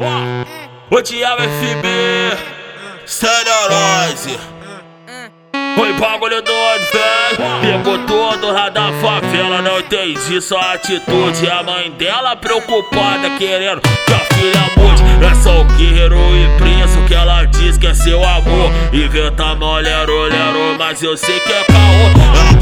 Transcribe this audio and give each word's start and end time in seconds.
O 0.00 1.02
Thiago 1.02 1.42
FB, 1.42 1.88
Celeroise. 3.04 4.38
Foi 5.74 5.92
bagulho 5.94 6.40
doido, 6.40 6.86
velho. 6.92 7.82
Pegou 7.82 7.98
todo 8.06 8.46
o 8.46 8.52
radar 8.52 8.92
favela, 9.02 9.60
não 9.60 9.80
entendi 9.80 10.40
sua 10.40 10.74
atitude. 10.74 11.50
A 11.50 11.64
mãe 11.64 11.90
dela 11.90 12.36
preocupada, 12.36 13.30
querendo 13.38 13.80
que 13.80 14.12
a 14.12 14.20
filha 14.36 14.70
mude. 14.76 15.02
É 15.26 15.34
só 15.34 15.62
o 15.62 15.64
guerreiro 15.64 16.16
e 16.16 16.58
preço 16.58 17.04
que 17.08 17.14
ela 17.14 17.44
diz 17.46 17.76
que 17.76 17.88
é 17.88 17.94
seu 17.94 18.22
amor. 18.22 18.70
Inventa 18.92 19.56
molero, 19.56 20.28
lero, 20.28 20.78
mas 20.78 21.02
eu 21.02 21.16
sei 21.16 21.40
que 21.40 21.52
é 21.52 21.64
caô. 21.64 22.57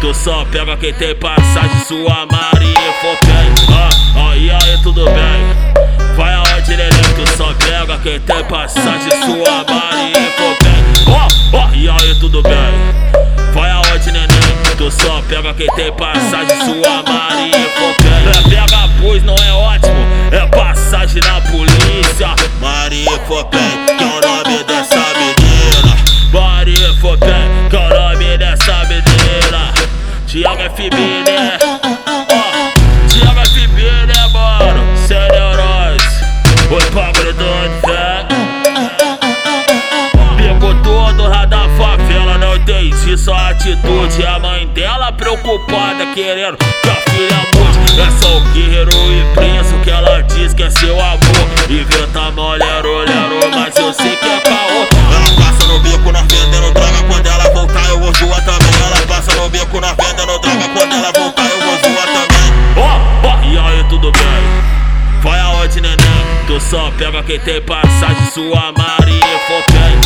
Tu 0.00 0.14
só 0.14 0.44
pega 0.44 0.76
quem 0.76 0.94
tem 0.94 1.12
passagem, 1.16 1.84
sua 1.84 2.24
Maria 2.30 2.92
Fopém. 3.00 3.52
Ó, 3.68 4.20
ó, 4.20 4.34
e 4.34 4.48
aí, 4.48 4.78
tudo 4.84 5.04
bem? 5.06 6.14
Vai 6.16 6.34
aonde, 6.34 6.76
neném? 6.76 6.90
Tu 7.16 7.36
só 7.36 7.52
pega 7.54 7.98
quem 7.98 8.20
tem 8.20 8.44
passagem, 8.44 9.10
sua 9.10 9.64
Maria 9.64 10.32
Fopém. 10.36 10.84
Ó, 11.08 11.58
ó, 11.58 11.74
e 11.74 11.88
aí, 11.88 12.14
tudo 12.20 12.40
bem? 12.42 13.52
Vai 13.52 13.70
aonde, 13.72 14.12
neném? 14.12 14.28
Tu 14.76 14.88
só 14.88 15.20
pega 15.28 15.52
quem 15.54 15.66
tem 15.74 15.92
passagem, 15.92 16.56
sua 16.58 17.02
Maria 17.02 17.68
Fopém. 17.70 18.28
É 18.28 18.48
pega, 18.48 18.88
pois 19.00 19.24
não 19.24 19.34
é 19.34 19.52
ótimo, 19.52 19.96
é 20.30 20.47
FB, 30.78 30.94
né? 30.94 31.58
Ó, 32.30 32.44
FB, 33.46 33.82
né, 33.82 34.28
mano? 34.32 34.96
Sério, 35.08 35.34
heróis. 35.34 36.02
O 36.70 36.94
bagulho 36.94 37.34
doido, 37.34 37.80
velho. 37.84 38.28
Pegou 40.36 40.72
todo 40.84 41.28
radar 41.28 41.68
favela, 41.70 42.38
não 42.38 42.54
entendi 42.54 43.18
sua 43.18 43.48
atitude. 43.48 44.24
A 44.24 44.38
mãe 44.38 44.68
dela 44.68 45.10
preocupada, 45.10 46.06
querendo 46.14 46.56
que 46.56 46.88
a 46.88 47.10
filha 47.10 47.38
mude. 47.56 48.00
É 48.00 48.10
só 48.22 48.38
o 48.38 48.40
guerreiro 48.52 48.92
e 48.92 49.34
preço 49.34 49.74
que 49.82 49.90
ela 49.90 50.22
diz 50.22 50.54
que 50.54 50.62
é 50.62 50.70
seu 50.70 50.94
amor. 51.00 51.18
Inventa 51.68 51.98
molero, 51.98 52.07
Tu 66.58 66.64
só 66.70 66.90
pega 66.98 67.22
quem 67.22 67.38
tem 67.38 67.62
passagem, 67.62 68.30
sua 68.34 68.72
Maria 68.76 69.38
Fopém. 69.46 69.96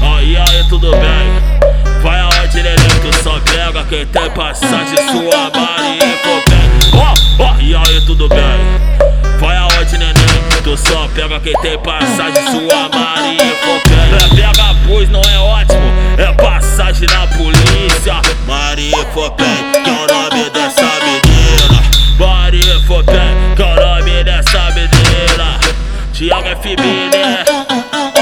Ó, 0.00 0.06
ó, 0.06 0.20
e 0.20 0.36
aí, 0.36 0.64
tudo 0.68 0.92
bem? 0.92 2.00
Vai 2.00 2.20
aonde, 2.20 2.62
neném? 2.62 2.76
Tu 3.02 3.20
só 3.20 3.40
pega 3.40 3.82
quem 3.82 4.06
tem 4.06 4.30
passagem, 4.30 4.96
sua 5.10 5.50
Maria 5.50 6.18
Fopém. 6.22 6.70
Ó, 6.94 7.42
ó, 7.42 7.60
e 7.60 7.74
aí, 7.74 8.00
tudo 8.06 8.28
bem? 8.28 9.08
Vai 9.40 9.56
aonde, 9.56 9.98
neném? 9.98 10.14
Tu 10.62 10.76
só 10.76 11.08
pega 11.16 11.40
quem 11.40 11.54
tem 11.62 11.76
passagem, 11.80 12.44
sua 12.46 12.88
Maria. 12.90 13.42
É 13.42 14.36
pega, 14.36 14.76
pois 14.86 15.08
não 15.08 15.22
é 15.22 15.38
ótimo, 15.40 15.82
é 16.16 16.32
passagem 16.34 17.08
na 17.08 17.26
polícia. 17.36 18.22
Maria 18.46 19.04
Fopém, 19.12 19.57
FB, 26.56 26.80
né? 26.80 27.44
Ah, 27.50 27.66
ah, 27.68 27.84
ah, 27.92 28.17